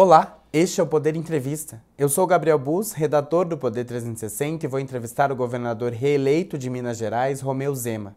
[0.00, 1.82] Olá, este é o Poder Entrevista.
[1.98, 6.70] Eu sou Gabriel Bus, redator do Poder 360 e vou entrevistar o governador reeleito de
[6.70, 8.14] Minas Gerais, Romeu Zema.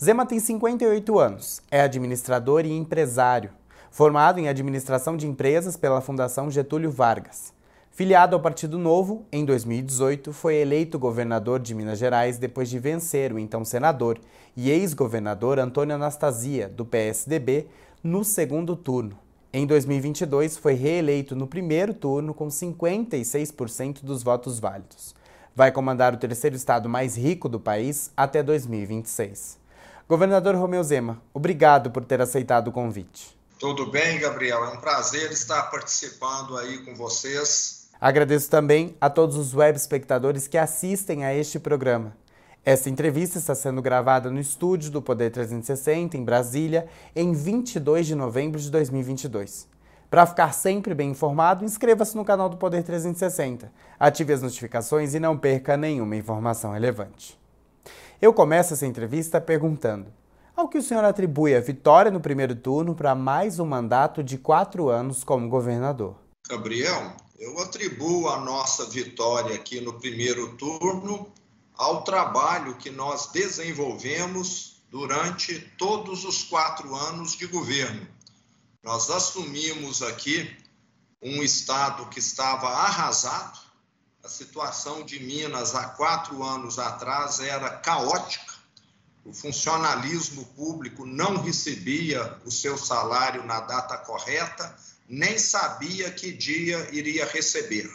[0.00, 3.50] Zema tem 58 anos, é administrador e empresário,
[3.90, 7.52] formado em administração de empresas pela Fundação Getúlio Vargas.
[7.90, 13.32] Filiado ao Partido Novo, em 2018 foi eleito governador de Minas Gerais depois de vencer
[13.32, 14.20] o então senador
[14.56, 17.66] e ex-governador Antônio Anastasia, do PSDB,
[18.04, 19.18] no segundo turno.
[19.50, 25.14] Em 2022, foi reeleito no primeiro turno com 56% dos votos válidos.
[25.56, 29.56] Vai comandar o terceiro estado mais rico do país até 2026.
[30.06, 33.38] Governador Romeu Zema, obrigado por ter aceitado o convite.
[33.58, 34.64] Tudo bem, Gabriel?
[34.66, 37.88] É um prazer estar participando aí com vocês.
[37.98, 42.14] Agradeço também a todos os web espectadores que assistem a este programa.
[42.64, 48.14] Esta entrevista está sendo gravada no estúdio do Poder 360, em Brasília, em 22 de
[48.14, 49.68] novembro de 2022.
[50.10, 55.20] Para ficar sempre bem informado, inscreva-se no canal do Poder 360, ative as notificações e
[55.20, 57.38] não perca nenhuma informação relevante.
[58.20, 60.12] Eu começo essa entrevista perguntando:
[60.56, 64.36] ao que o senhor atribui a vitória no primeiro turno para mais um mandato de
[64.36, 66.16] quatro anos como governador?
[66.48, 71.28] Gabriel, eu atribuo a nossa vitória aqui no primeiro turno
[71.78, 78.04] ao trabalho que nós desenvolvemos durante todos os quatro anos de governo.
[78.82, 80.56] Nós assumimos aqui
[81.22, 83.60] um estado que estava arrasado,
[84.24, 88.54] a situação de Minas há quatro anos atrás era caótica,
[89.24, 94.76] o funcionalismo público não recebia o seu salário na data correta,
[95.08, 97.88] nem sabia que dia iria receber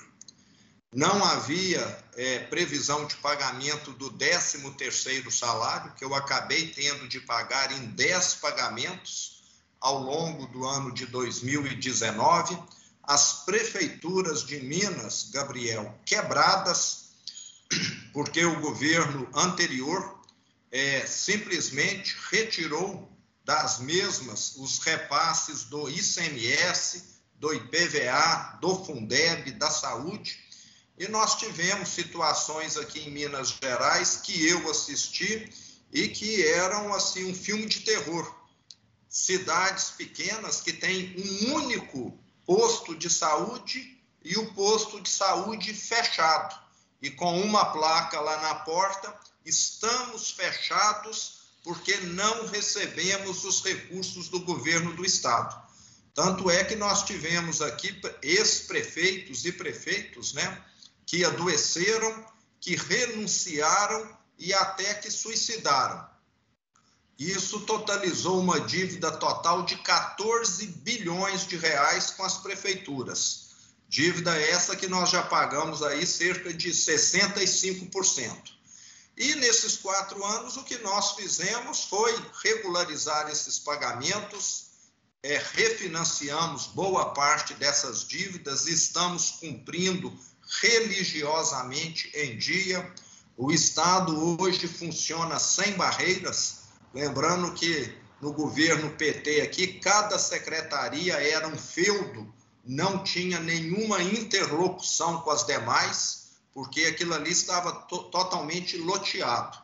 [0.93, 7.71] não havia é, previsão de pagamento do 13º salário, que eu acabei tendo de pagar
[7.71, 9.41] em 10 pagamentos
[9.79, 12.57] ao longo do ano de 2019.
[13.01, 17.09] As prefeituras de Minas, Gabriel, quebradas,
[18.13, 20.21] porque o governo anterior
[20.71, 23.11] é, simplesmente retirou
[23.43, 30.39] das mesmas os repasses do ICMS, do IPVA, do Fundeb, da saúde,
[30.97, 35.51] e nós tivemos situações aqui em Minas Gerais que eu assisti
[35.91, 38.33] e que eram assim um filme de terror.
[39.09, 46.61] Cidades pequenas que têm um único posto de saúde e o posto de saúde fechado.
[47.01, 49.13] E com uma placa lá na porta,
[49.45, 55.61] estamos fechados porque não recebemos os recursos do governo do estado.
[56.13, 60.63] Tanto é que nós tivemos aqui ex-prefeitos e prefeitos, né,
[61.05, 62.25] que adoeceram,
[62.59, 66.07] que renunciaram e até que suicidaram.
[67.17, 73.51] Isso totalizou uma dívida total de 14 bilhões de reais com as prefeituras.
[73.87, 78.53] Dívida essa que nós já pagamos aí cerca de 65%.
[79.15, 82.11] E nesses quatro anos, o que nós fizemos foi
[82.43, 84.71] regularizar esses pagamentos,
[85.21, 90.11] é, refinanciamos boa parte dessas dívidas, estamos cumprindo
[90.61, 92.91] religiosamente em dia.
[93.35, 101.47] O Estado hoje funciona sem barreiras, lembrando que no governo PT aqui, cada secretaria era
[101.47, 108.77] um feudo, não tinha nenhuma interlocução com as demais, porque aquilo ali estava to totalmente
[108.77, 109.57] loteado.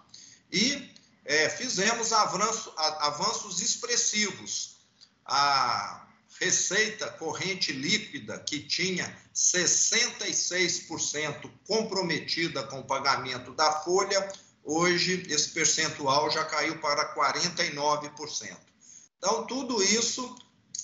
[0.52, 0.92] E
[1.24, 4.78] é, fizemos avanço, avanços expressivos.
[5.26, 6.09] A
[6.40, 14.32] receita corrente líquida, que tinha 66% comprometida com o pagamento da folha,
[14.64, 18.58] hoje esse percentual já caiu para 49%.
[19.18, 20.34] Então, tudo isso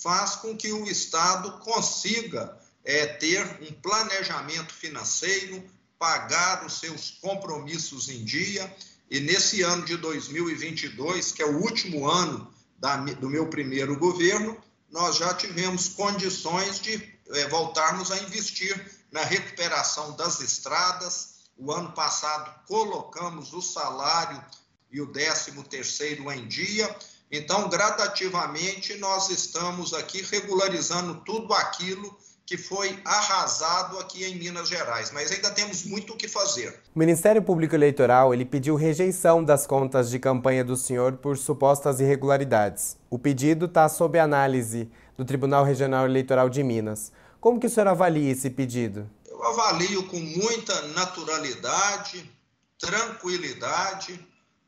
[0.02, 5.64] faz com que o Estado consiga é, ter um planejamento financeiro,
[5.98, 8.76] pagar os seus compromissos em dia.
[9.10, 14.62] E nesse ano de 2022, que é o último ano da, do meu primeiro governo,
[14.90, 21.36] nós já tivemos condições de é, voltarmos a investir na recuperação das estradas.
[21.58, 24.44] O ano passado colocamos o salário
[24.92, 26.96] e o 13 terceiro em dia.
[27.32, 35.12] Então, gradativamente, nós estamos aqui regularizando tudo aquilo que foi arrasado aqui em Minas Gerais,
[35.12, 36.80] mas ainda temos muito o que fazer.
[36.96, 42.00] O Ministério Público Eleitoral ele pediu rejeição das contas de campanha do senhor por supostas
[42.00, 42.98] irregularidades.
[43.10, 47.12] O pedido está sob análise do Tribunal Regional Eleitoral de Minas.
[47.42, 49.10] Como que o senhor avalia esse pedido?
[49.28, 52.30] Eu avalio com muita naturalidade,
[52.78, 54.20] tranquilidade.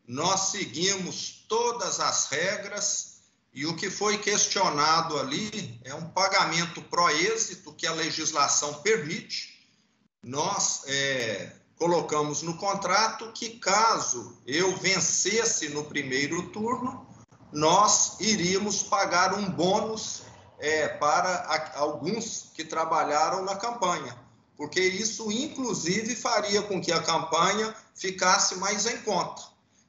[0.07, 3.16] Nós seguimos todas as regras
[3.53, 9.57] e o que foi questionado ali é um pagamento pró-êxito que a legislação permite.
[10.23, 17.07] Nós é, colocamos no contrato que, caso eu vencesse no primeiro turno,
[17.51, 20.23] nós iríamos pagar um bônus
[20.59, 24.17] é, para a, alguns que trabalharam na campanha,
[24.55, 29.41] porque isso, inclusive, faria com que a campanha ficasse mais em conta.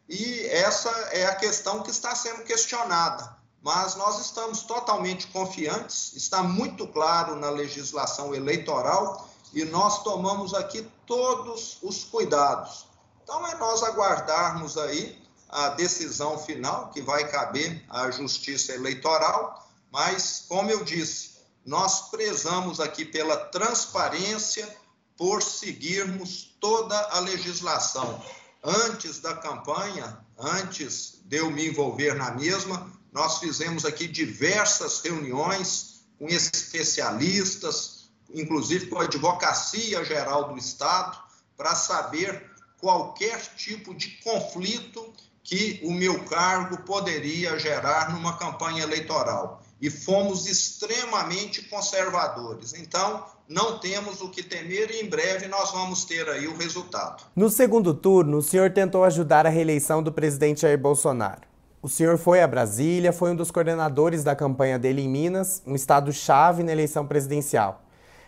[0.09, 3.38] E essa é a questão que está sendo questionada.
[3.63, 10.87] Mas nós estamos totalmente confiantes, está muito claro na legislação eleitoral e nós tomamos aqui
[11.07, 12.87] todos os cuidados.
[13.23, 20.45] Então é nós aguardarmos aí a decisão final que vai caber à Justiça Eleitoral, mas
[20.49, 24.69] como eu disse, nós prezamos aqui pela transparência,
[25.17, 28.23] por seguirmos toda a legislação.
[28.63, 36.05] Antes da campanha, antes de eu me envolver na mesma, nós fizemos aqui diversas reuniões
[36.19, 41.19] com especialistas, inclusive com a Advocacia Geral do Estado,
[41.57, 42.51] para saber
[42.81, 45.13] qualquer tipo de conflito
[45.43, 49.63] que o meu cargo poderia gerar numa campanha eleitoral.
[49.81, 52.75] E fomos extremamente conservadores.
[52.75, 57.25] Então, não temos o que temer e em breve nós vamos ter aí o resultado.
[57.35, 61.48] No segundo turno, o senhor tentou ajudar a reeleição do presidente Jair Bolsonaro.
[61.81, 65.77] O senhor foi a Brasília, foi um dos coordenadores da campanha dele em Minas, um
[65.77, 67.83] estado-chave na eleição presidencial.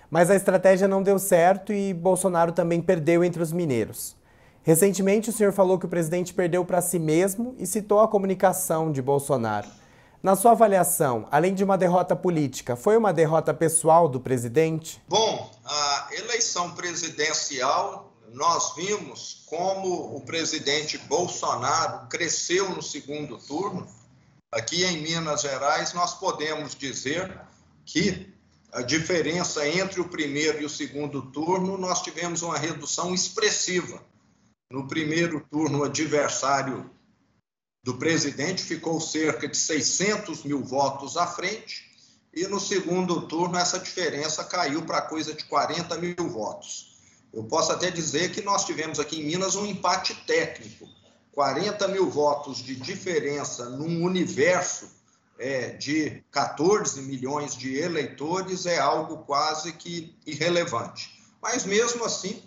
[0.09, 4.17] Mas a estratégia não deu certo e Bolsonaro também perdeu entre os mineiros.
[4.63, 8.93] Recentemente, o senhor falou que o presidente perdeu para si mesmo e citou a comunicação
[8.93, 9.67] de Bolsonaro.
[10.23, 15.03] Na sua avaliação, além de uma derrota política, foi uma derrota pessoal do presidente?
[15.09, 23.87] Bom, a eleição presidencial nós vimos como o presidente Bolsonaro cresceu no segundo turno.
[24.53, 27.41] Aqui em Minas Gerais, nós podemos dizer
[27.85, 28.33] que
[28.73, 34.01] a diferença entre o primeiro e o segundo turno, nós tivemos uma redução expressiva.
[34.71, 36.89] No primeiro turno, o adversário
[37.83, 41.91] do presidente ficou cerca de 600 mil votos à frente,
[42.33, 46.90] e no segundo turno, essa diferença caiu para coisa de 40 mil votos.
[47.33, 50.89] Eu posso até dizer que nós tivemos aqui em Minas um empate técnico.
[51.33, 54.91] 40 mil votos de diferença num universo
[55.39, 61.19] é, de 14 milhões de eleitores é algo quase que irrelevante.
[61.41, 62.43] Mas mesmo assim,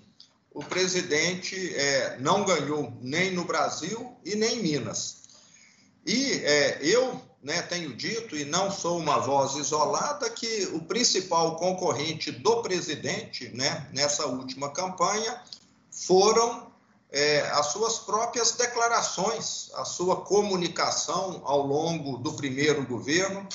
[0.53, 5.23] o presidente é, não ganhou nem no Brasil e nem em Minas.
[6.05, 11.57] E é, eu né, tenho dito, e não sou uma voz isolada, que o principal
[11.57, 15.41] concorrente do presidente né, nessa última campanha
[15.91, 16.71] foram
[17.11, 23.47] é, as suas próprias declarações, a sua comunicação ao longo do primeiro governo,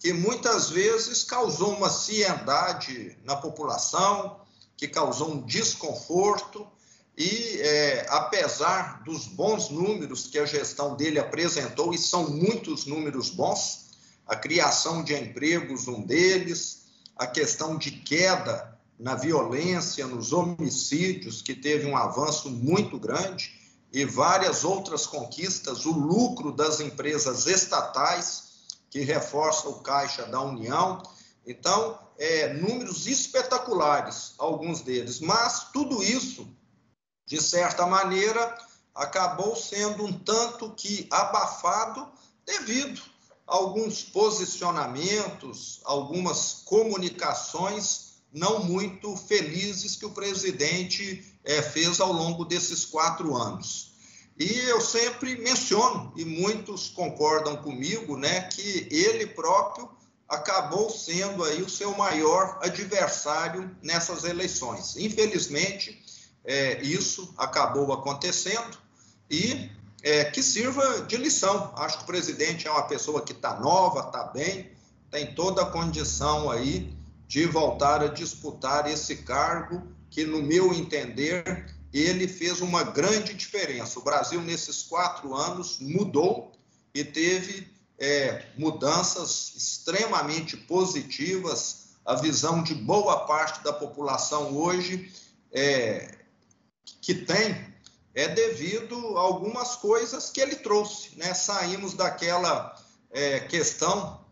[0.00, 4.40] que muitas vezes causou uma ciendade na população,
[4.76, 6.66] que causou um desconforto
[7.16, 13.30] e, é, apesar dos bons números que a gestão dele apresentou, e são muitos números
[13.30, 13.90] bons,
[14.26, 21.54] a criação de empregos, um deles, a questão de queda na violência, nos homicídios, que
[21.54, 23.52] teve um avanço muito grande,
[23.92, 28.44] e várias outras conquistas, o lucro das empresas estatais,
[28.90, 31.00] que reforça o caixa da União.
[31.46, 36.48] Então, é, números espetaculares, alguns deles, mas tudo isso
[37.26, 38.56] de certa maneira,
[38.94, 42.06] acabou sendo um tanto que abafado
[42.46, 43.00] devido
[43.46, 52.44] a alguns posicionamentos, algumas comunicações não muito felizes que o presidente é, fez ao longo
[52.44, 53.92] desses quatro anos.
[54.36, 59.88] E eu sempre menciono, e muitos concordam comigo, né, que ele próprio
[60.28, 64.96] acabou sendo aí o seu maior adversário nessas eleições.
[64.96, 66.03] Infelizmente,
[66.44, 68.76] é, isso acabou acontecendo
[69.30, 69.70] e
[70.02, 71.72] é, que sirva de lição.
[71.76, 74.70] Acho que o presidente é uma pessoa que está nova, está bem,
[75.10, 76.94] tem toda a condição aí
[77.26, 83.98] de voltar a disputar esse cargo que, no meu entender, ele fez uma grande diferença.
[83.98, 86.52] O Brasil, nesses quatro anos, mudou
[86.94, 91.84] e teve é, mudanças extremamente positivas.
[92.04, 95.10] A visão de boa parte da população hoje
[95.50, 96.23] é,
[97.00, 97.74] que tem
[98.14, 101.16] é devido a algumas coisas que ele trouxe.
[101.16, 101.34] Né?
[101.34, 102.76] Saímos daquela
[103.10, 104.24] é, questão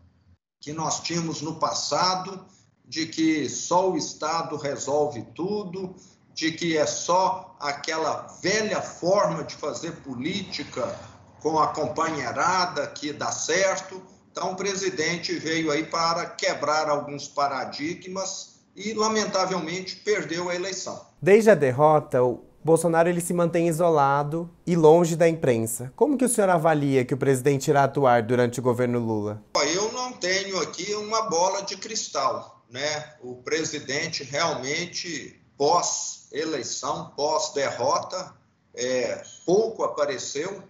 [0.59, 2.45] que nós tínhamos no passado,
[2.85, 5.93] de que só o Estado resolve tudo,
[6.33, 10.97] de que é só aquela velha forma de fazer política
[11.41, 14.01] com a companheirada que dá certo.
[14.31, 21.05] Então, o presidente veio aí para quebrar alguns paradigmas e, lamentavelmente, perdeu a eleição.
[21.21, 25.91] Desde a derrota, o Bolsonaro ele se mantém isolado e longe da imprensa.
[25.95, 29.43] Como que o senhor avalia que o presidente irá atuar durante o governo Lula?
[29.73, 33.13] Eu não tenho aqui uma bola de cristal, né?
[33.21, 38.33] O presidente realmente pós eleição, pós derrota,
[38.73, 40.63] é, pouco apareceu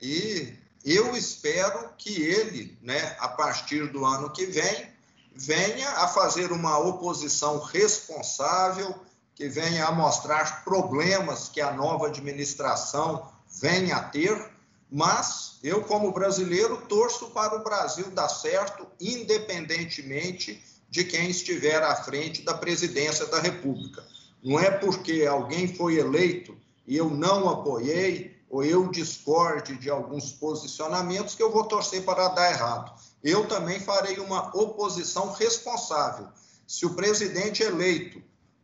[0.00, 0.54] e
[0.84, 4.89] eu espero que ele, né, a partir do ano que vem,
[5.34, 8.94] venha a fazer uma oposição responsável
[9.34, 13.26] que venha a mostrar problemas que a nova administração
[13.60, 14.50] venha a ter,
[14.90, 21.96] mas eu, como brasileiro, torço para o Brasil dar certo, independentemente de quem estiver à
[21.96, 24.04] frente da presidência da República.
[24.42, 26.56] Não é porque alguém foi eleito
[26.86, 32.28] e eu não apoiei ou eu discorde de alguns posicionamentos que eu vou torcer para
[32.28, 32.92] dar errado.
[33.22, 36.28] Eu também farei uma oposição responsável.
[36.66, 38.22] Se o presidente eleito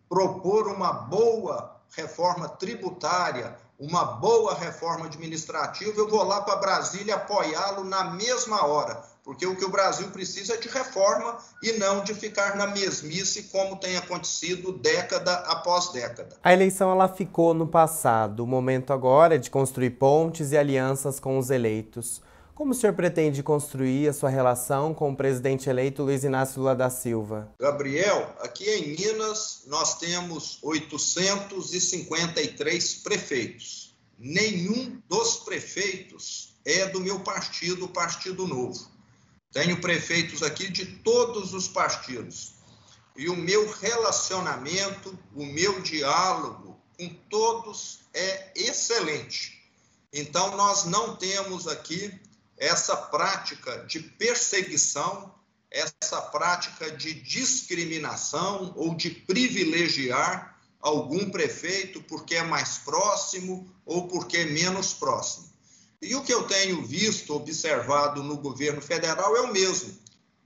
[0.08, 7.84] propor uma boa reforma tributária, uma boa reforma administrativa, eu vou lá para Brasília apoiá-lo
[7.84, 12.14] na mesma hora, porque o que o Brasil precisa é de reforma e não de
[12.14, 16.36] ficar na mesmice como tem acontecido década após década.
[16.42, 21.20] A eleição ela ficou no passado, o momento agora é de construir pontes e alianças
[21.20, 22.22] com os eleitos.
[22.56, 26.74] Como o senhor pretende construir a sua relação com o presidente eleito Luiz Inácio Lula
[26.74, 27.52] da Silva?
[27.60, 33.94] Gabriel, aqui em Minas nós temos 853 prefeitos.
[34.18, 38.90] Nenhum dos prefeitos é do meu partido, o Partido Novo.
[39.52, 42.54] Tenho prefeitos aqui de todos os partidos.
[43.14, 49.62] E o meu relacionamento, o meu diálogo com todos é excelente.
[50.10, 52.18] Então, nós não temos aqui
[52.56, 55.34] essa prática de perseguição,
[55.70, 64.38] essa prática de discriminação ou de privilegiar algum prefeito porque é mais próximo ou porque
[64.38, 65.50] é menos próximo.
[66.00, 69.96] E o que eu tenho visto, observado no governo federal é o mesmo.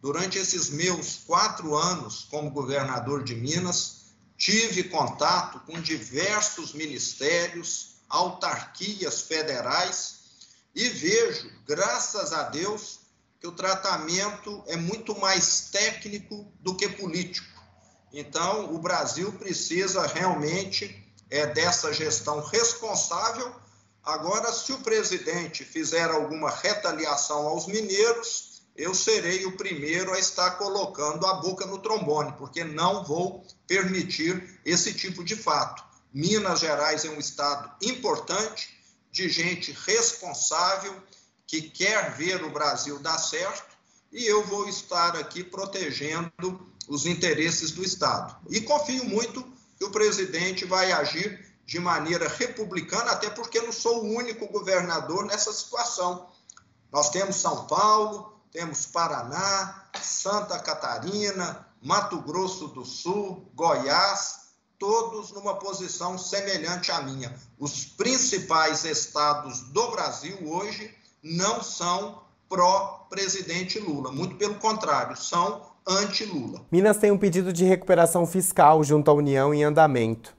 [0.01, 9.21] Durante esses meus quatro anos como governador de Minas, tive contato com diversos ministérios, autarquias
[9.21, 10.20] federais
[10.75, 13.01] e vejo, graças a Deus,
[13.41, 17.61] que o tratamento é muito mais técnico do que político.
[18.13, 23.55] Então, o Brasil precisa realmente é, dessa gestão responsável.
[24.03, 30.53] Agora, se o presidente fizer alguma retaliação aos mineiros, eu serei o primeiro a estar
[30.53, 35.85] colocando a boca no trombone, porque não vou permitir esse tipo de fato.
[36.13, 38.80] Minas Gerais é um estado importante,
[39.11, 40.95] de gente responsável
[41.47, 43.77] que quer ver o Brasil dar certo
[44.13, 48.37] e eu vou estar aqui protegendo os interesses do Estado.
[48.49, 49.43] E confio muito
[49.79, 55.25] que o presidente vai agir de maneira republicana, até porque não sou o único governador
[55.25, 56.29] nessa situação.
[56.93, 64.50] Nós temos São Paulo, temos Paraná, Santa Catarina, Mato Grosso do Sul, Goiás,
[64.81, 67.33] todos numa posição semelhante à minha.
[67.59, 70.91] Os principais estados do Brasil hoje
[71.23, 76.63] não são pró-presidente Lula, muito pelo contrário, são anti-Lula.
[76.73, 80.35] Minas tem um pedido de recuperação fiscal junto à União em andamento.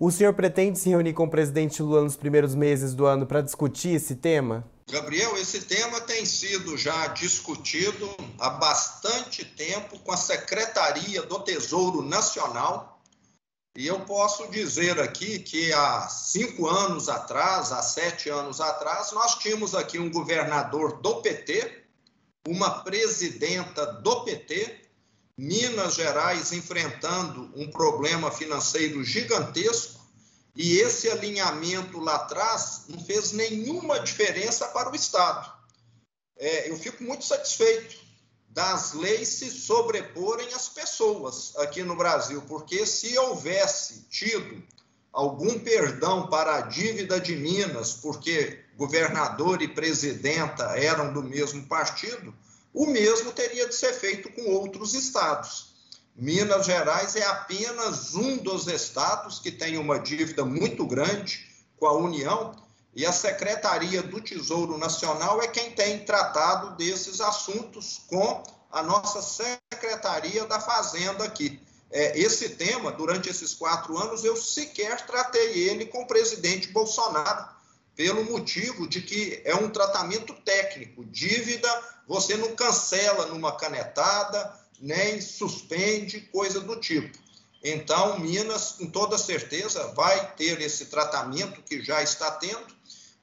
[0.00, 3.42] O senhor pretende se reunir com o presidente Lula nos primeiros meses do ano para
[3.42, 4.64] discutir esse tema?
[4.90, 12.02] Gabriel, esse tema tem sido já discutido há bastante tempo com a Secretaria do Tesouro
[12.02, 12.93] Nacional
[13.76, 19.34] e eu posso dizer aqui que há cinco anos atrás, há sete anos atrás, nós
[19.34, 21.82] tínhamos aqui um governador do PT,
[22.46, 24.82] uma presidenta do PT,
[25.36, 30.00] Minas Gerais enfrentando um problema financeiro gigantesco,
[30.54, 35.52] e esse alinhamento lá atrás não fez nenhuma diferença para o Estado.
[36.36, 38.03] É, eu fico muito satisfeito
[38.54, 44.62] das leis se sobreporem às pessoas aqui no Brasil, porque se houvesse tido
[45.12, 52.32] algum perdão para a dívida de Minas, porque governador e presidenta eram do mesmo partido,
[52.72, 55.74] o mesmo teria de ser feito com outros estados.
[56.14, 61.44] Minas Gerais é apenas um dos estados que tem uma dívida muito grande
[61.76, 62.54] com a União
[62.96, 69.20] e a Secretaria do Tesouro Nacional é quem tem tratado desses assuntos com a nossa
[69.20, 71.60] Secretaria da Fazenda aqui.
[71.90, 77.48] É, esse tema, durante esses quatro anos, eu sequer tratei ele com o presidente Bolsonaro,
[77.94, 81.04] pelo motivo de que é um tratamento técnico.
[81.04, 81.68] Dívida
[82.06, 87.16] você não cancela numa canetada, nem suspende, coisa do tipo.
[87.62, 92.73] Então, Minas, com toda certeza, vai ter esse tratamento que já está tendo,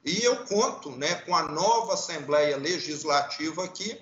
[0.04, 4.00] e eu conto né, com a nova Assembleia Legislativa aqui,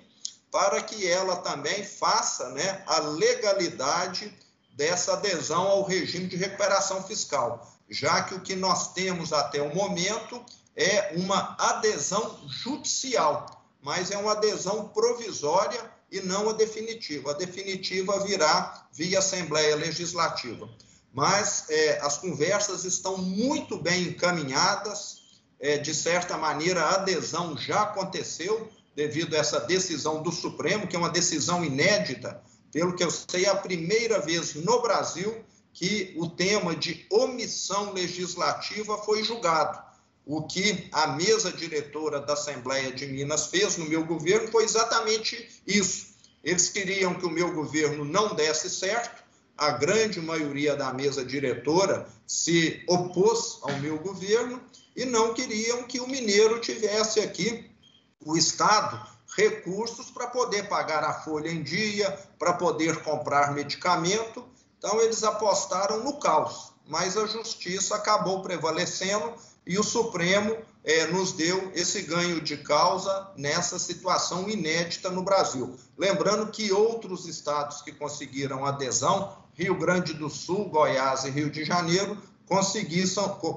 [0.51, 4.33] para que ela também faça né, a legalidade
[4.73, 9.73] dessa adesão ao regime de recuperação fiscal, já que o que nós temos até o
[9.73, 10.43] momento
[10.75, 17.31] é uma adesão judicial, mas é uma adesão provisória e não a definitiva.
[17.31, 20.69] A definitiva virá via Assembleia Legislativa.
[21.13, 25.20] Mas é, as conversas estão muito bem encaminhadas,
[25.61, 30.95] é, de certa maneira, a adesão já aconteceu devido a essa decisão do Supremo, que
[30.95, 32.41] é uma decisão inédita,
[32.71, 37.93] pelo que eu sei, é a primeira vez no Brasil que o tema de omissão
[37.93, 39.79] legislativa foi julgado.
[40.25, 45.49] O que a mesa diretora da Assembleia de Minas fez no meu governo foi exatamente
[45.65, 46.11] isso.
[46.43, 49.23] Eles queriam que o meu governo não desse certo,
[49.57, 54.61] a grande maioria da mesa diretora se opôs ao meu governo
[54.95, 57.69] e não queriam que o mineiro tivesse aqui,
[58.25, 59.01] o Estado,
[59.35, 64.45] recursos para poder pagar a folha em dia, para poder comprar medicamento.
[64.77, 69.33] Então, eles apostaram no caos, mas a justiça acabou prevalecendo
[69.65, 75.75] e o Supremo é, nos deu esse ganho de causa nessa situação inédita no Brasil.
[75.97, 81.63] Lembrando que outros estados que conseguiram adesão, Rio Grande do Sul, Goiás e Rio de
[81.63, 82.17] Janeiro,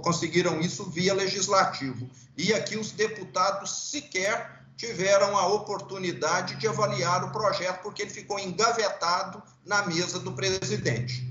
[0.02, 2.08] conseguiram isso via legislativo.
[2.36, 8.38] E aqui os deputados sequer tiveram a oportunidade de avaliar o projeto, porque ele ficou
[8.38, 11.28] engavetado na mesa do presidente.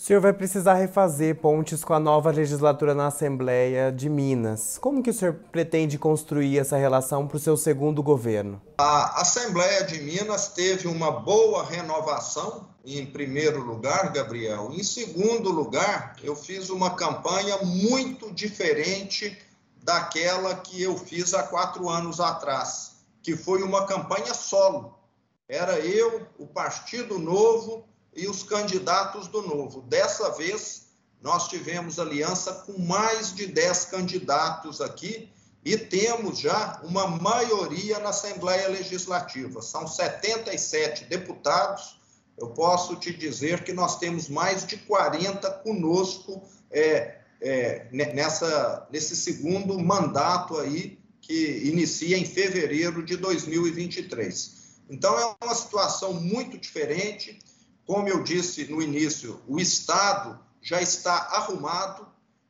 [0.00, 4.78] O senhor vai precisar refazer pontes com a nova legislatura na Assembleia de Minas.
[4.78, 8.62] Como que o senhor pretende construir essa relação para o seu segundo governo?
[8.78, 14.70] A Assembleia de Minas teve uma boa renovação, em primeiro lugar, Gabriel.
[14.72, 19.36] Em segundo lugar, eu fiz uma campanha muito diferente
[19.84, 24.98] daquela que eu fiz há quatro anos atrás, que foi uma campanha solo.
[25.46, 29.82] Era eu, o Partido Novo e os candidatos do Novo.
[29.82, 30.88] Dessa vez,
[31.22, 35.30] nós tivemos aliança com mais de 10 candidatos aqui
[35.64, 39.60] e temos já uma maioria na Assembleia Legislativa.
[39.60, 42.00] São 77 deputados.
[42.38, 49.14] Eu posso te dizer que nós temos mais de 40 conosco é, é, nessa, nesse
[49.14, 54.60] segundo mandato aí, que inicia em fevereiro de 2023.
[54.88, 57.38] Então, é uma situação muito diferente
[57.86, 62.06] como eu disse no início, o Estado já está arrumado,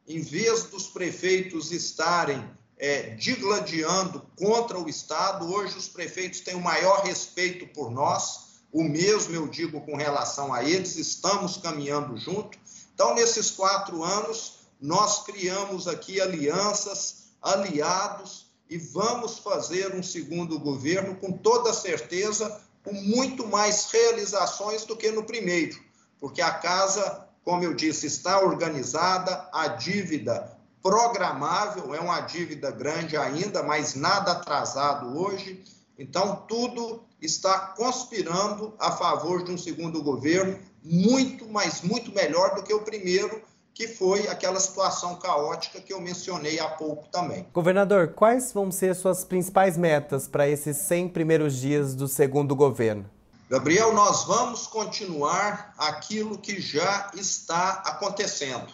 [0.06, 2.44] em vez dos prefeitos estarem
[2.76, 8.82] é, digladiando contra o Estado, hoje os prefeitos têm o maior respeito por nós, o
[8.82, 12.58] mesmo eu digo com relação a eles, estamos caminhando junto.
[12.94, 21.16] Então, nesses quatro anos, nós criamos aqui alianças, aliados, e vamos fazer um segundo governo
[21.16, 25.78] com toda certeza com muito mais realizações do que no primeiro,
[26.18, 33.16] porque a casa, como eu disse, está organizada, a dívida programável, é uma dívida grande
[33.16, 35.62] ainda, mas nada atrasado hoje.
[35.98, 42.62] Então, tudo está conspirando a favor de um segundo governo muito, mas muito melhor do
[42.62, 43.42] que o primeiro,
[43.80, 47.46] que foi aquela situação caótica que eu mencionei há pouco também.
[47.50, 53.08] Governador, quais vão ser suas principais metas para esses 100 primeiros dias do segundo governo?
[53.48, 58.70] Gabriel, nós vamos continuar aquilo que já está acontecendo.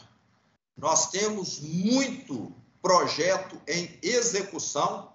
[0.76, 5.12] Nós temos muito projeto em execução.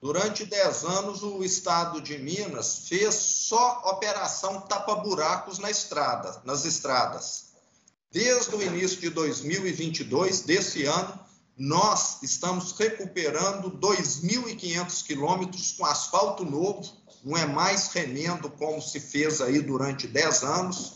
[0.00, 7.45] Durante 10 anos, o Estado de Minas fez só operação tapa-buracos na estrada, nas estradas.
[8.16, 11.20] Desde o início de 2022, desse ano,
[11.54, 16.82] nós estamos recuperando 2.500 quilômetros com asfalto novo,
[17.22, 20.92] não é mais remendo como se fez aí durante 10 anos.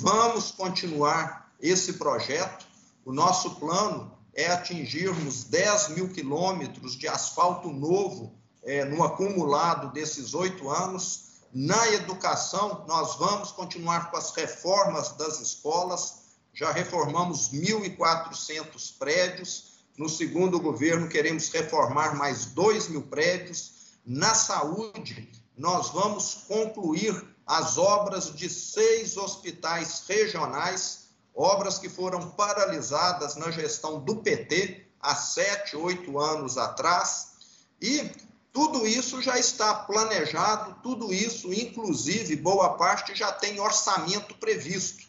[0.00, 2.66] Vamos continuar esse projeto.
[3.04, 10.34] O nosso plano é atingirmos 10 mil quilômetros de asfalto novo é, no acumulado desses
[10.34, 11.26] oito anos.
[11.54, 16.25] Na educação, nós vamos continuar com as reformas das escolas,
[16.56, 19.76] já reformamos 1.400 prédios.
[19.98, 23.72] No segundo governo, queremos reformar mais 2 mil prédios.
[24.06, 27.14] Na saúde, nós vamos concluir
[27.46, 35.14] as obras de seis hospitais regionais, obras que foram paralisadas na gestão do PT há
[35.14, 37.32] sete, oito anos atrás.
[37.80, 38.10] E
[38.56, 45.04] Tudo isso já está planejado, tudo isso, inclusive, boa parte já tem orçamento previsto.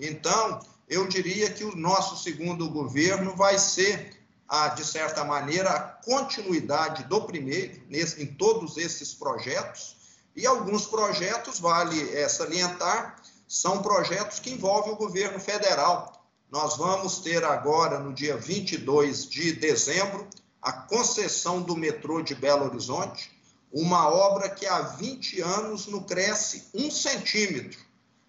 [0.00, 4.16] Então, eu diria que o nosso segundo governo vai ser,
[4.48, 9.96] a, de certa maneira, a continuidade do primeiro, nesse, em todos esses projetos,
[10.36, 16.12] e alguns projetos, vale é, salientar, são projetos que envolvem o governo federal.
[16.50, 20.28] Nós vamos ter agora, no dia 22 de dezembro,
[20.60, 23.32] a concessão do metrô de Belo Horizonte,
[23.72, 27.85] uma obra que há 20 anos não cresce um centímetro.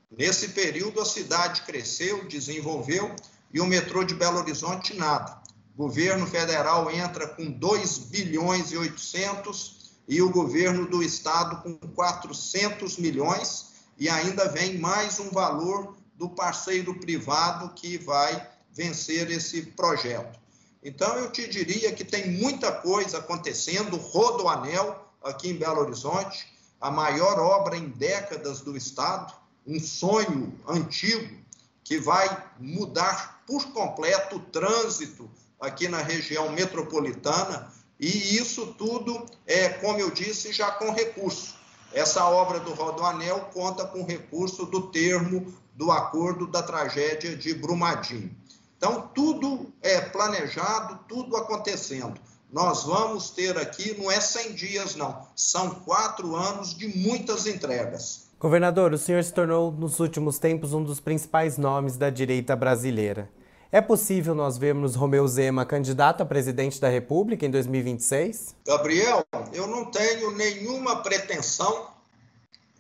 [0.10, 3.14] Nesse período, a cidade cresceu, desenvolveu
[3.54, 5.42] e o metrô de Belo Horizonte nada.
[5.76, 11.76] O governo federal entra com 2 bilhões e 800 e o governo do estado com
[11.90, 19.64] 400 milhões e ainda vem mais um valor do parceiro privado que vai vencer esse
[19.64, 20.40] projeto.
[20.84, 23.98] Então, eu te diria que tem muita coisa acontecendo.
[23.98, 26.48] Rodoanel, aqui em Belo Horizonte,
[26.80, 29.34] a maior obra em décadas do Estado,
[29.68, 31.38] um sonho antigo
[31.84, 37.72] que vai mudar por completo o trânsito aqui na região metropolitana.
[38.00, 41.56] E isso tudo é, como eu disse, já com recurso.
[41.92, 48.36] Essa obra do Rodoanel conta com recurso do termo do acordo da tragédia de Brumadinho.
[48.78, 52.20] Então, tudo é planejado, tudo acontecendo.
[52.52, 58.27] Nós vamos ter aqui, não é 100 dias, não, são quatro anos de muitas entregas.
[58.40, 63.28] Governador, o senhor se tornou, nos últimos tempos, um dos principais nomes da direita brasileira.
[63.72, 68.56] É possível nós vermos Romeu Zema candidato a presidente da República em 2026?
[68.64, 71.88] Gabriel, eu não tenho nenhuma pretensão.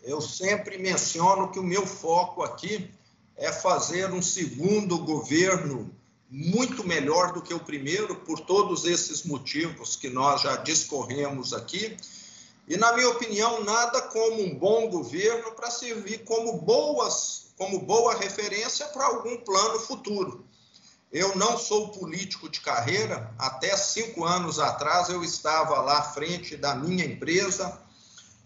[0.03, 2.91] Eu sempre menciono que o meu foco aqui
[3.35, 5.89] é fazer um segundo governo
[6.29, 11.97] muito melhor do que o primeiro, por todos esses motivos que nós já discorremos aqui.
[12.67, 18.13] E, na minha opinião, nada como um bom governo para servir como, boas, como boa
[18.15, 20.45] referência para algum plano futuro.
[21.09, 26.57] Eu não sou político de carreira, até cinco anos atrás eu estava lá à frente
[26.57, 27.79] da minha empresa,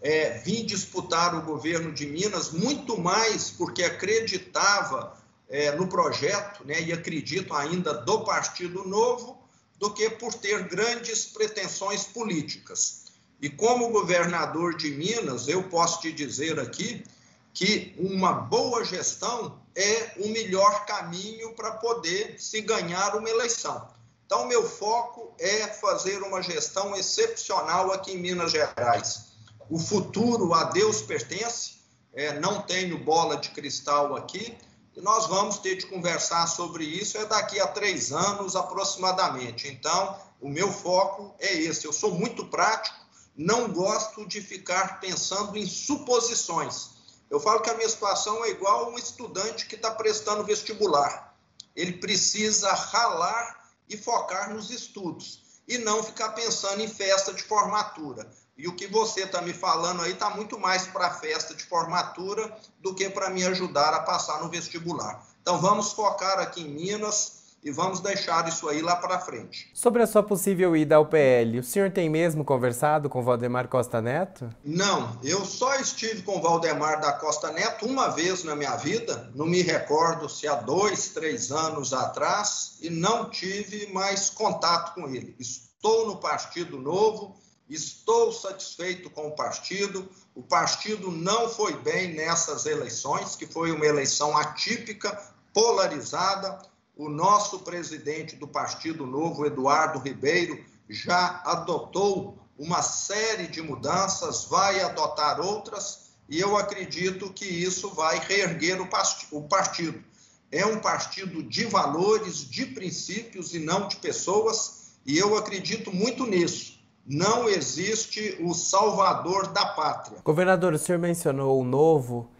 [0.00, 5.16] é, vim disputar o governo de Minas muito mais porque acreditava
[5.48, 9.36] é, no projeto, né, e acredito ainda do Partido Novo,
[9.78, 13.02] do que por ter grandes pretensões políticas.
[13.42, 17.04] E como governador de Minas, eu posso te dizer aqui
[17.52, 23.88] que uma boa gestão é o melhor caminho para poder se ganhar uma eleição.
[24.24, 29.32] Então, meu foco é fazer uma gestão excepcional aqui em Minas Gerais
[29.72, 31.80] o futuro a Deus pertence,
[32.12, 34.54] é, não tenho bola de cristal aqui,
[34.94, 39.66] e nós vamos ter de conversar sobre isso é daqui a três anos aproximadamente.
[39.68, 41.86] Então, o meu foco é esse.
[41.86, 42.94] Eu sou muito prático,
[43.36, 46.90] não gosto de ficar pensando em suposições.
[47.30, 51.34] Eu falo que a minha situação é igual a um estudante que está prestando vestibular.
[51.74, 58.30] Ele precisa ralar e focar nos estudos e não ficar pensando em festa de formatura.
[58.56, 61.64] E o que você está me falando aí está muito mais para a festa de
[61.64, 65.26] formatura do que para me ajudar a passar no vestibular.
[65.40, 69.70] Então vamos focar aqui em Minas e vamos deixar isso aí lá para frente.
[69.72, 74.00] Sobre a sua possível ida ao PL, o senhor tem mesmo conversado com Valdemar Costa
[74.00, 74.50] Neto?
[74.64, 79.46] Não, eu só estive com Valdemar da Costa Neto uma vez na minha vida, não
[79.46, 85.36] me recordo se há dois, três anos atrás, e não tive mais contato com ele.
[85.38, 87.40] Estou no Partido Novo,
[87.72, 90.06] Estou satisfeito com o partido.
[90.34, 95.18] O partido não foi bem nessas eleições, que foi uma eleição atípica,
[95.54, 96.58] polarizada.
[96.96, 104.80] O nosso presidente do Partido Novo, Eduardo Ribeiro, já adotou uma série de mudanças, vai
[104.80, 110.02] adotar outras, e eu acredito que isso vai reerguer o partido.
[110.50, 116.26] É um partido de valores, de princípios e não de pessoas, e eu acredito muito
[116.26, 120.18] nisso não existe o salvador da pátria.
[120.24, 122.30] Governador, o senhor mencionou o novo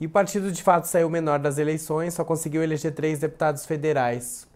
[0.00, 4.46] e o partido de fato saiu menor das eleições, só conseguiu eleger três deputados federais.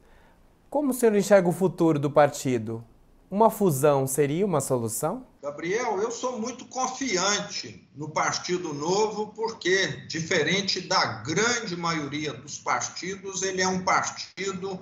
[0.71, 2.85] Como o senhor enxerga o futuro do partido?
[3.31, 5.27] Uma fusão seria uma solução?
[5.43, 13.43] Gabriel, eu sou muito confiante no Partido Novo, porque, diferente da grande maioria dos partidos,
[13.43, 14.79] ele é um partido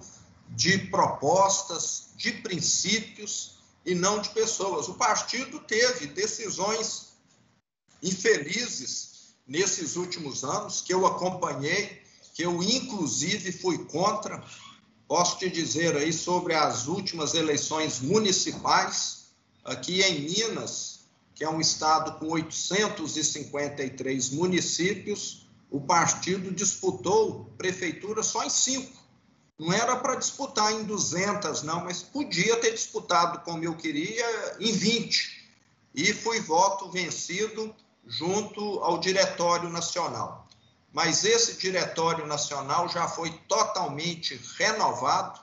[0.50, 4.88] de propostas, de princípios e não de pessoas.
[4.88, 7.14] O partido teve decisões
[8.02, 9.09] infelizes
[9.50, 12.00] nesses últimos anos, que eu acompanhei,
[12.34, 14.44] que eu inclusive fui contra.
[15.08, 19.32] Posso te dizer aí sobre as últimas eleições municipais.
[19.64, 21.00] Aqui em Minas,
[21.34, 29.00] que é um estado com 853 municípios, o partido disputou prefeitura só em cinco.
[29.58, 34.72] Não era para disputar em 200, não, mas podia ter disputado como eu queria em
[34.72, 35.40] 20.
[35.92, 37.74] E fui voto vencido
[38.06, 40.48] junto ao Diretório Nacional.
[40.92, 45.40] Mas esse Diretório Nacional já foi totalmente renovado.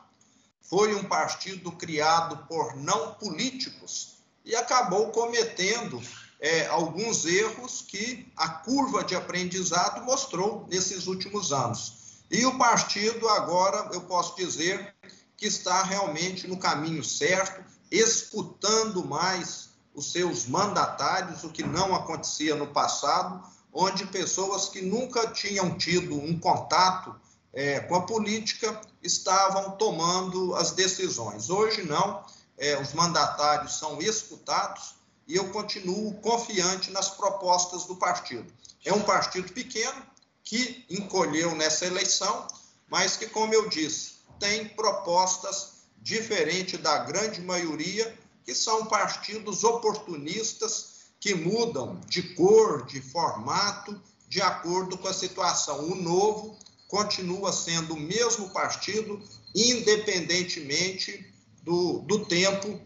[0.61, 6.01] Foi um partido criado por não políticos e acabou cometendo
[6.39, 12.23] é, alguns erros que a curva de aprendizado mostrou nesses últimos anos.
[12.29, 14.93] E o partido agora, eu posso dizer,
[15.37, 19.66] que está realmente no caminho certo, escutando mais
[19.97, 26.15] os seus mandatários, o que não acontecia no passado, onde pessoas que nunca tinham tido
[26.15, 27.15] um contato
[27.51, 31.49] é, com a política estavam tomando as decisões.
[31.49, 32.23] Hoje não,
[32.59, 34.93] é, os mandatários são escutados
[35.27, 38.53] e eu continuo confiante nas propostas do partido.
[38.85, 39.99] É um partido pequeno,
[40.43, 42.47] que encolheu nessa eleição,
[42.87, 48.15] mas que, como eu disse, tem propostas diferentes da grande maioria,
[48.47, 55.91] que são partidos oportunistas que mudam de cor, de formato, de acordo com a situação.
[55.91, 56.57] O novo
[56.87, 59.21] continua sendo o mesmo partido,
[59.53, 61.29] independentemente
[61.61, 62.79] do, do tempo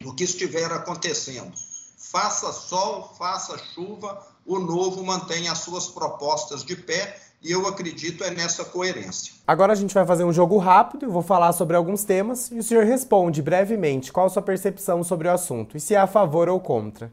[0.00, 1.52] do que estiver acontecendo.
[1.98, 8.24] Faça sol, faça chuva, o novo mantém as suas propostas de pé e eu acredito
[8.24, 9.34] é nessa coerência.
[9.46, 12.58] Agora a gente vai fazer um jogo rápido, eu vou falar sobre alguns temas e
[12.58, 16.06] o senhor responde brevemente qual a sua percepção sobre o assunto e se é a
[16.06, 17.12] favor ou contra.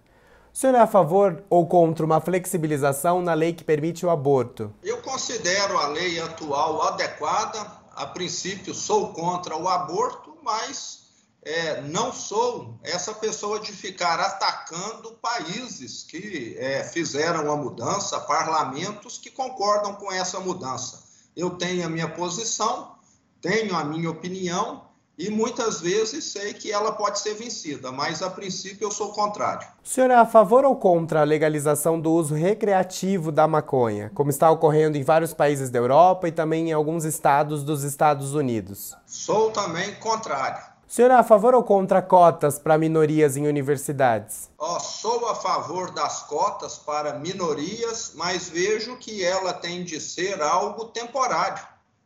[0.53, 4.73] O senhor é a favor ou contra uma flexibilização na lei que permite o aborto?
[4.81, 7.83] Eu considero a lei atual adequada.
[7.93, 11.04] A princípio, sou contra o aborto, mas
[11.45, 19.19] é, não sou essa pessoa de ficar atacando países que é, fizeram a mudança, parlamentos
[19.19, 21.03] que concordam com essa mudança.
[21.37, 22.95] Eu tenho a minha posição,
[23.39, 24.85] tenho a minha opinião
[25.17, 29.67] e muitas vezes sei que ela pode ser vencida, mas a princípio eu sou contrário.
[29.83, 34.31] O senhor é a favor ou contra a legalização do uso recreativo da maconha, como
[34.31, 38.95] está ocorrendo em vários países da Europa e também em alguns estados dos Estados Unidos?
[39.05, 40.74] Sou também contrário.
[40.95, 44.49] O senhor é a favor ou contra cotas para minorias em universidades?
[44.57, 50.41] Oh, sou a favor das cotas para minorias, mas vejo que ela tem de ser
[50.41, 51.61] algo temporário,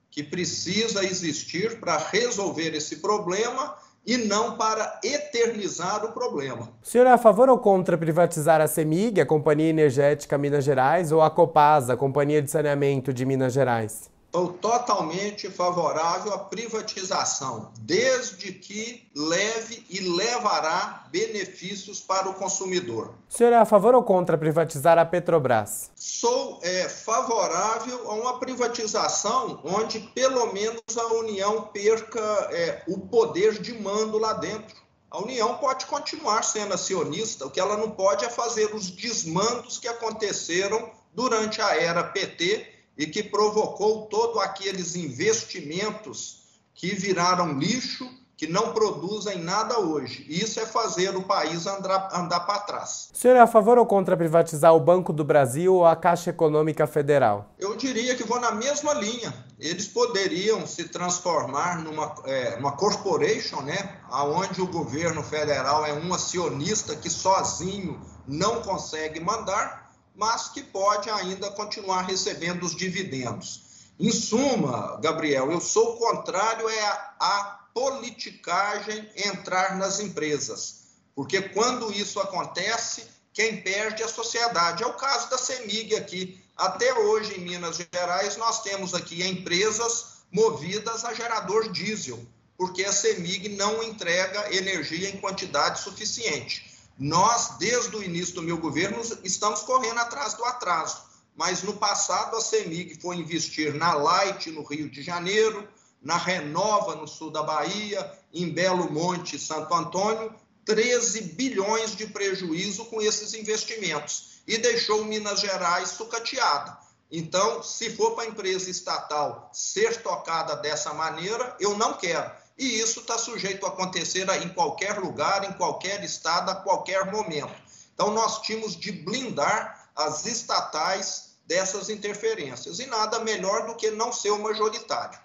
[0.09, 3.75] que precisa existir para resolver esse problema
[4.07, 6.71] e não para eternizar o problema.
[6.81, 11.11] O senhor é a favor ou contra privatizar a CEMIG, a Companhia Energética Minas Gerais,
[11.11, 14.09] ou a Copasa, a Companhia de Saneamento de Minas Gerais?
[14.29, 23.15] Estou totalmente favorável à privatização, desde que leve e levará benefícios para o consumidor.
[23.27, 25.89] O senhor é a favor ou contra privatizar a Petrobras?
[25.95, 33.59] Sou é, favorável a uma privatização onde pelo menos a União perca é, o poder
[33.59, 34.77] de mando lá dentro.
[35.09, 39.79] A União pode continuar sendo acionista, o que ela não pode é fazer os desmandos
[39.79, 46.41] que aconteceram durante a era PT e que provocou todos aqueles investimentos
[46.75, 50.25] que viraram lixo, que não produzem nada hoje.
[50.27, 53.09] Isso é fazer o país andar, andar para trás.
[53.13, 56.29] O senhor é a favor ou contra privatizar o Banco do Brasil ou a Caixa
[56.29, 57.53] Econômica Federal?
[57.57, 59.33] Eu diria que vou na mesma linha.
[59.57, 63.97] Eles poderiam se transformar numa, é, numa corporation, né?
[64.11, 69.88] onde o governo federal é um acionista que sozinho não consegue mandar
[70.19, 73.87] mas que pode ainda continuar recebendo os dividendos.
[73.97, 81.93] Em suma, Gabriel, eu sou contrário é a, a politicagem entrar nas empresas, porque quando
[81.93, 84.83] isso acontece, quem perde é a sociedade.
[84.83, 86.43] É o caso da CEMIG aqui.
[86.57, 92.19] Até hoje, em Minas Gerais, nós temos aqui empresas movidas a gerador diesel,
[92.57, 96.68] porque a CEMIG não entrega energia em quantidade suficiente.
[96.99, 101.01] Nós, desde o início do meu governo, estamos correndo atrás do atraso.
[101.33, 105.65] Mas no passado, a CEMIG foi investir na Light, no Rio de Janeiro,
[106.01, 110.35] na Renova, no sul da Bahia, em Belo Monte, Santo Antônio,
[110.65, 116.77] 13 bilhões de prejuízo com esses investimentos e deixou Minas Gerais sucateada.
[117.09, 122.29] Então, se for para a empresa estatal ser tocada dessa maneira, eu não quero.
[122.59, 127.55] E isso está sujeito a acontecer em qualquer lugar, em qualquer estado, a qualquer momento.
[127.93, 132.79] Então, nós tínhamos de blindar as estatais dessas interferências.
[132.79, 135.17] E nada melhor do que não ser o majoritário.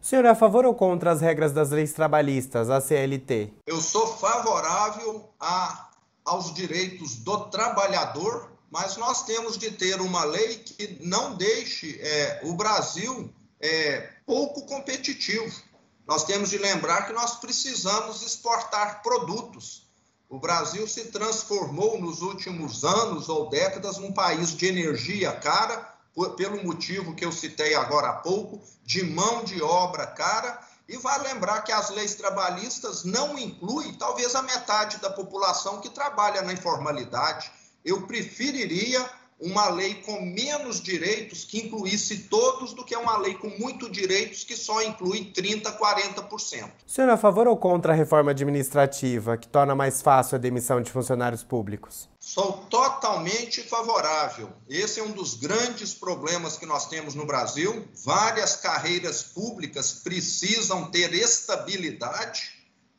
[0.00, 3.52] O senhor é a favor ou contra as regras das leis trabalhistas, a CLT?
[3.66, 5.88] Eu sou favorável a
[6.24, 12.40] aos direitos do trabalhador, mas nós temos de ter uma lei que não deixe é,
[12.44, 15.67] o Brasil é, pouco competitivo.
[16.08, 19.86] Nós temos de lembrar que nós precisamos exportar produtos.
[20.26, 25.94] O Brasil se transformou nos últimos anos ou décadas num país de energia cara,
[26.34, 30.58] pelo motivo que eu citei agora há pouco, de mão de obra cara.
[30.88, 35.90] E vale lembrar que as leis trabalhistas não incluem talvez a metade da população que
[35.90, 37.52] trabalha na informalidade.
[37.84, 39.06] Eu preferiria
[39.40, 44.42] uma lei com menos direitos que incluísse todos do que uma lei com muito direitos
[44.42, 46.70] que só inclui 30, 40%.
[46.86, 50.38] O senhor é a favor ou contra a reforma administrativa que torna mais fácil a
[50.38, 52.08] demissão de funcionários públicos?
[52.18, 54.50] Sou totalmente favorável.
[54.68, 57.86] Esse é um dos grandes problemas que nós temos no Brasil.
[58.04, 62.50] Várias carreiras públicas precisam ter estabilidade,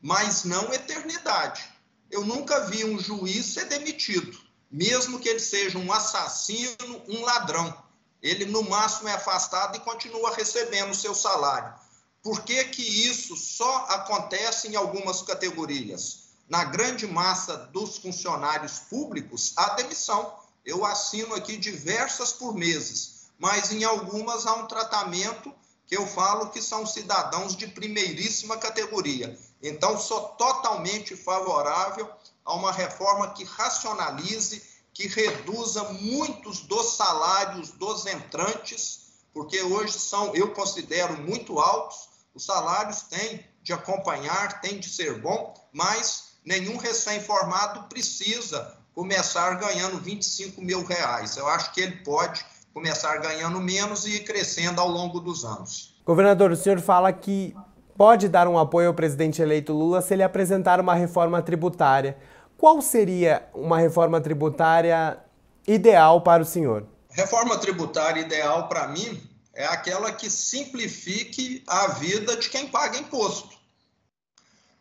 [0.02, 1.62] mas não eternidade.
[2.10, 7.76] Eu nunca vi um juiz ser demitido mesmo que ele seja um assassino, um ladrão.
[8.22, 11.74] Ele, no máximo, é afastado e continua recebendo o seu salário.
[12.22, 16.30] Por que, que isso só acontece em algumas categorias?
[16.50, 20.34] Na grande massa dos funcionários públicos, há demissão.
[20.66, 25.54] Eu assino aqui diversas por meses, mas em algumas há um tratamento
[25.88, 29.38] que eu falo que são cidadãos de primeiríssima categoria.
[29.62, 32.08] Então, sou totalmente favorável
[32.50, 40.36] a uma reforma que racionalize, que reduza muitos dos salários dos entrantes, porque hoje são,
[40.36, 42.10] eu considero, muito altos.
[42.34, 50.00] Os salários têm de acompanhar, têm de ser bom, mas nenhum recém-formado precisa começar ganhando
[50.00, 51.38] 25 mil reais.
[51.38, 56.02] Eu acho que ele pode começar ganhando menos e ir crescendo ao longo dos anos.
[56.04, 57.56] Governador, o senhor fala que
[57.96, 62.18] pode dar um apoio ao presidente eleito Lula se ele apresentar uma reforma tributária.
[62.60, 65.18] Qual seria uma reforma tributária
[65.66, 66.86] ideal para o senhor?
[67.10, 73.58] Reforma tributária ideal para mim é aquela que simplifique a vida de quem paga imposto.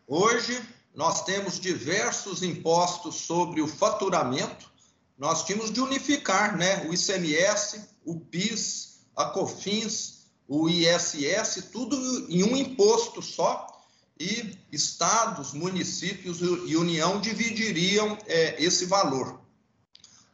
[0.05, 0.61] Hoje,
[0.93, 4.69] nós temos diversos impostos sobre o faturamento,
[5.17, 11.95] nós tínhamos de unificar né, o ICMS, o PIS, a COFINS, o ISS, tudo
[12.27, 13.78] em um imposto só,
[14.19, 19.39] e estados, municípios e União dividiriam é, esse valor.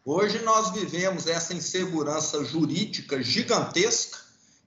[0.04, 4.20] Hoje nós vivemos essa insegurança jurídica gigantesca.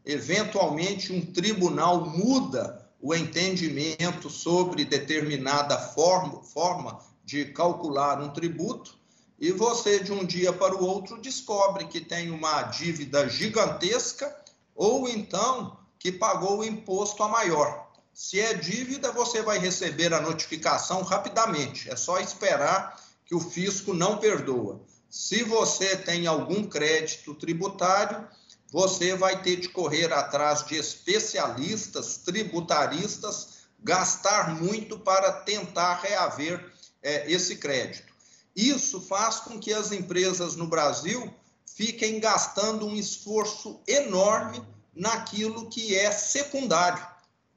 [0.04, 8.96] Eventualmente, um tribunal muda o entendimento sobre determinada forma, forma de calcular um tributo
[9.38, 14.34] e você, de um dia para o outro, descobre que tem uma dívida gigantesca
[14.74, 17.87] ou então que pagou o imposto a maior.
[18.20, 21.88] Se é dívida, você vai receber a notificação rapidamente.
[21.88, 24.80] É só esperar que o fisco não perdoa.
[25.08, 28.26] Se você tem algum crédito tributário,
[28.72, 37.30] você vai ter de correr atrás de especialistas tributaristas, gastar muito para tentar reaver é,
[37.30, 38.12] esse crédito.
[38.54, 41.32] Isso faz com que as empresas no Brasil
[41.64, 44.60] fiquem gastando um esforço enorme
[44.92, 47.07] naquilo que é secundário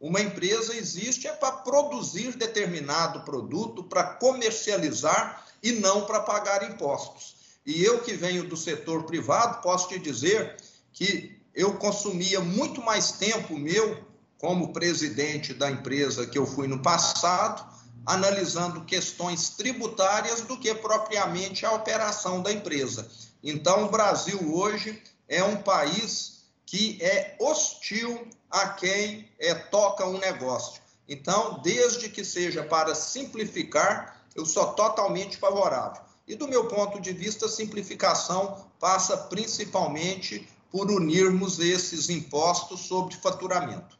[0.02, 7.36] uma empresa existe é para produzir determinado produto, para comercializar e não para pagar impostos.
[7.64, 10.58] E eu que venho do setor privado, posso te dizer
[10.92, 14.04] que eu consumia muito mais tempo meu
[14.40, 17.64] como presidente da empresa que eu fui no passado,
[18.04, 23.08] analisando questões tributárias do que propriamente a operação da empresa.
[23.44, 30.18] Então, o Brasil hoje é um país que é hostil a quem é, toca um
[30.18, 30.82] negócio.
[31.08, 36.02] Então, desde que seja para simplificar, eu sou totalmente favorável.
[36.28, 43.16] E do meu ponto de vista, a simplificação passa principalmente por unirmos esses impostos sobre
[43.16, 43.98] faturamento.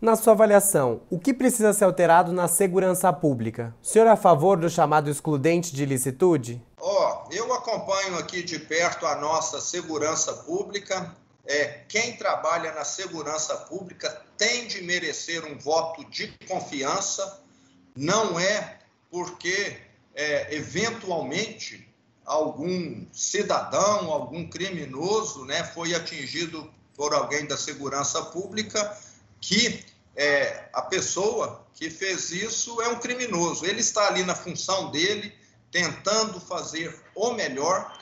[0.00, 3.74] Na sua avaliação, o que precisa ser alterado na segurança pública?
[3.82, 6.62] O senhor é a favor do chamado excludente de licitude?
[6.80, 11.14] Ó, oh, eu acompanho aqui de perto a nossa segurança pública
[11.50, 17.42] é, quem trabalha na segurança pública tem de merecer um voto de confiança,
[17.96, 18.78] não é
[19.10, 19.76] porque
[20.14, 21.92] é, eventualmente
[22.24, 28.96] algum cidadão, algum criminoso né, foi atingido por alguém da segurança pública
[29.40, 29.84] que
[30.14, 33.66] é, a pessoa que fez isso é um criminoso.
[33.66, 35.34] Ele está ali na função dele,
[35.72, 37.92] tentando fazer o melhor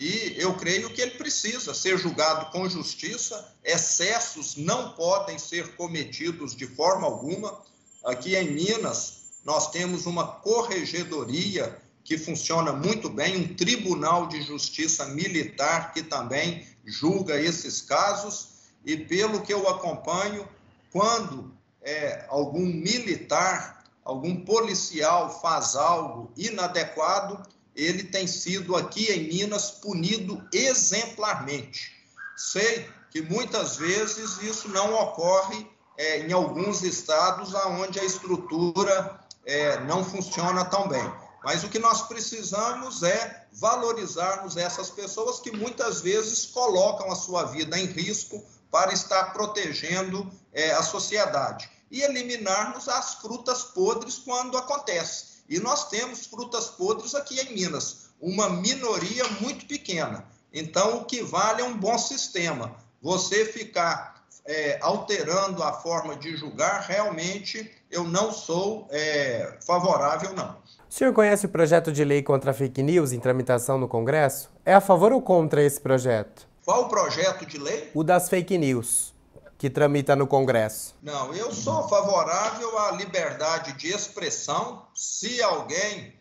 [0.00, 3.54] e eu creio que ele precisa ser julgado com justiça.
[3.62, 7.60] Excessos não podem ser cometidos de forma alguma.
[8.02, 15.04] Aqui em Minas, nós temos uma corregedoria que funciona muito bem, um tribunal de justiça
[15.08, 18.48] militar que também julga esses casos,
[18.86, 20.48] e pelo que eu acompanho,
[20.90, 29.70] quando é, algum militar, algum policial faz algo inadequado, ele tem sido aqui em Minas
[29.70, 31.92] punido exemplarmente.
[32.36, 35.66] Sei que muitas vezes isso não ocorre
[35.96, 41.12] é, em alguns estados onde a estrutura é, não funciona tão bem.
[41.42, 47.44] Mas o que nós precisamos é valorizarmos essas pessoas que muitas vezes colocam a sua
[47.44, 54.56] vida em risco para estar protegendo é, a sociedade e eliminarmos as frutas podres quando
[54.56, 55.39] acontece.
[55.50, 60.24] E nós temos frutas podres aqui em Minas, uma minoria muito pequena.
[60.52, 62.76] Então, o que vale é um bom sistema.
[63.02, 70.56] Você ficar é, alterando a forma de julgar, realmente eu não sou é, favorável, não.
[70.88, 74.50] O senhor conhece o projeto de lei contra fake news em tramitação no Congresso?
[74.64, 76.48] É a favor ou contra esse projeto?
[76.64, 77.90] Qual o projeto de lei?
[77.92, 79.12] O das fake news,
[79.60, 80.94] que tramita no Congresso.
[81.02, 84.86] Não, eu sou favorável à liberdade de expressão.
[84.94, 86.14] Se alguém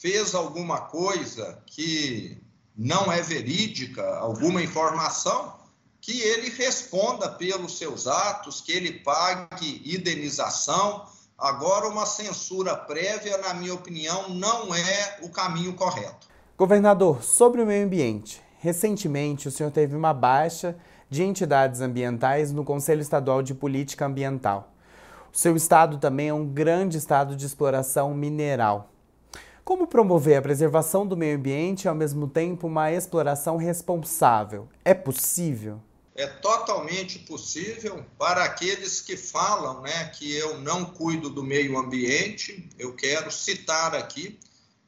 [0.00, 2.40] fez alguma coisa que
[2.76, 5.54] não é verídica, alguma informação,
[6.00, 11.04] que ele responda pelos seus atos, que ele pague indenização.
[11.36, 16.28] Agora, uma censura prévia, na minha opinião, não é o caminho correto.
[16.56, 20.76] Governador, sobre o meio ambiente, recentemente o senhor teve uma baixa
[21.08, 24.72] de entidades ambientais no Conselho Estadual de Política Ambiental.
[25.32, 28.90] O seu estado também é um grande estado de exploração mineral.
[29.64, 34.68] Como promover a preservação do meio ambiente e, ao mesmo tempo, uma exploração responsável?
[34.84, 35.80] É possível?
[36.14, 42.68] é totalmente possível para aqueles que falam né, que eu não cuido do meio ambiente.
[42.78, 44.38] Eu quero citar aqui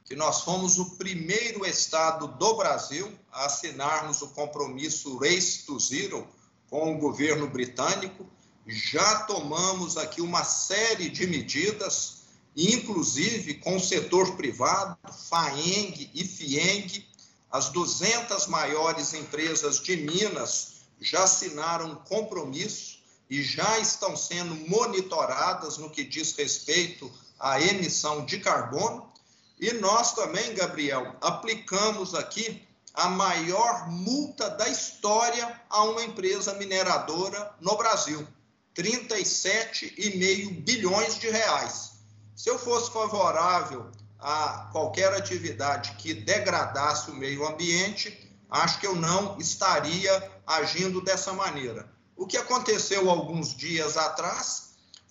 [0.07, 6.27] que nós fomos o primeiro estado do Brasil a assinarmos o compromisso Race to Zero
[6.71, 8.25] com o governo britânico.
[8.67, 12.23] Já tomamos aqui uma série de medidas,
[12.57, 14.97] inclusive com o setor privado,
[15.29, 17.05] FAENG e FIENG,
[17.51, 22.99] as 200 maiores empresas de Minas já assinaram um compromisso
[23.29, 29.11] e já estão sendo monitoradas no que diz respeito à emissão de carbono.
[29.59, 37.55] E nós também, Gabriel, aplicamos aqui a maior multa da história a uma empresa mineradora
[37.61, 38.27] no Brasil,
[38.75, 41.93] 37,5 bilhões de reais.
[42.35, 48.95] Se eu fosse favorável a qualquer atividade que degradasse o meio ambiente, acho que eu
[48.95, 51.91] não estaria agindo dessa maneira.
[52.15, 54.66] O que aconteceu alguns dias atrás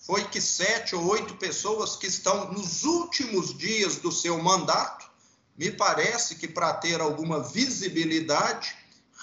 [0.06, 5.10] foi que sete ou oito pessoas que estão nos últimos dias do seu mandato,
[5.58, 8.76] me parece que para ter alguma visibilidade,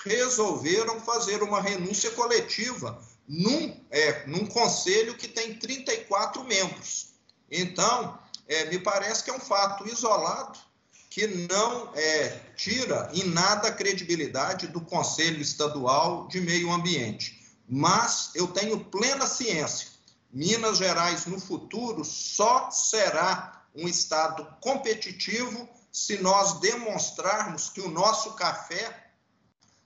[0.04, 7.14] resolveram fazer uma renúncia coletiva num, é, num conselho que tem 34 membros.
[7.50, 10.60] Então, é, me parece que é um fato isolado
[11.10, 12.28] que não é,
[12.58, 17.40] tira em nada a credibilidade do Conselho Estadual de Meio Ambiente.
[17.70, 19.93] Mas eu tenho plena ciência:
[20.34, 28.34] Minas Gerais no futuro só será um estado competitivo se nós demonstrarmos que o nosso
[28.34, 29.12] café,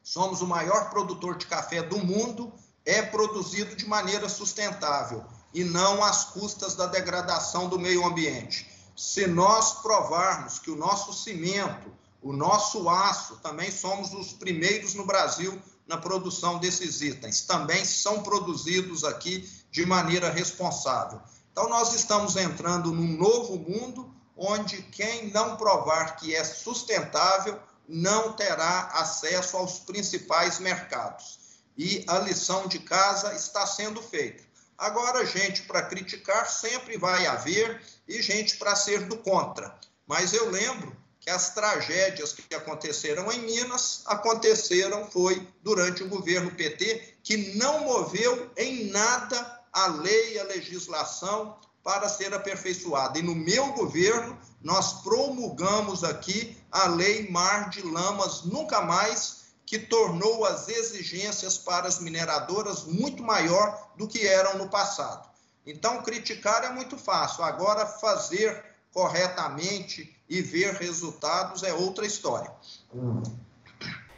[0.02, 2.54] somos o maior produtor de café do mundo,
[2.86, 8.72] é produzido de maneira sustentável e não às custas da degradação do meio ambiente.
[8.95, 11.91] Se nós provarmos que o nosso cimento,
[12.22, 18.24] o nosso aço, também somos os primeiros no Brasil na produção desses itens, também são
[18.24, 21.22] produzidos aqui de maneira responsável.
[21.51, 28.34] Então, nós estamos entrando num novo mundo onde quem não provar que é sustentável não
[28.34, 31.39] terá acesso aos principais mercados.
[31.78, 34.43] E a lição de casa está sendo feita.
[34.78, 39.76] Agora, gente para criticar sempre vai haver e gente para ser do contra.
[40.05, 40.95] Mas eu lembro
[41.28, 47.82] que as tragédias que aconteceram em Minas aconteceram foi durante o governo PT, que não
[47.82, 53.19] moveu em nada a lei, a legislação para ser aperfeiçoada.
[53.19, 59.78] E no meu governo, nós promulgamos aqui a lei Mar de Lamas Nunca Mais, que
[59.78, 65.28] tornou as exigências para as mineradoras muito maior do que eram no passado.
[65.65, 72.50] Então, criticar é muito fácil, agora fazer corretamente e ver resultados é outra história.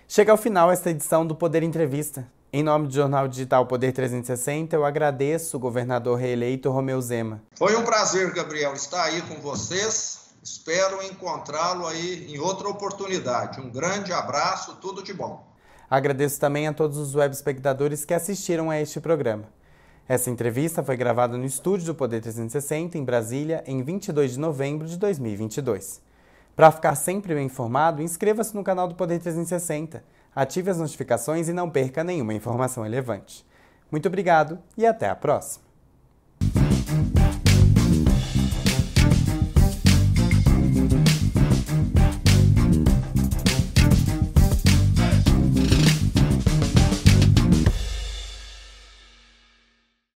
[0.08, 2.26] Chega ao final esta edição do Poder Entrevista.
[2.54, 7.44] Em nome do Jornal Digital Poder 360, eu agradeço o governador reeleito Romeu Zema.
[7.58, 13.60] Foi um prazer, Gabriel, estar aí com vocês Espero encontrá-lo aí em outra oportunidade.
[13.60, 15.46] Um grande abraço, tudo de bom.
[15.90, 19.44] Agradeço também a todos os web espectadores que assistiram a este programa.
[20.10, 24.88] Essa entrevista foi gravada no estúdio do Poder 360, em Brasília, em 22 de novembro
[24.88, 26.02] de 2022.
[26.56, 30.04] Para ficar sempre bem informado, inscreva-se no canal do Poder 360,
[30.36, 33.46] ative as notificações e não perca nenhuma informação relevante.
[33.92, 35.69] Muito obrigado e até a próxima!